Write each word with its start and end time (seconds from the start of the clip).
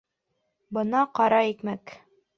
Бына 0.77 1.03
ҡара 1.19 1.45
икмәк 1.53 1.97